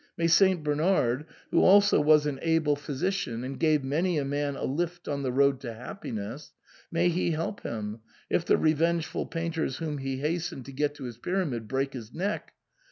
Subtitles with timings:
[0.17, 0.63] May St.
[0.63, 5.21] Bernard, who also was an able physician and gave many a man a lift on
[5.21, 6.53] the road to happiness,
[6.91, 11.19] may he help him, if the revengeful painters whom he hastened to get to his
[11.19, 12.53] Pyramid break his neck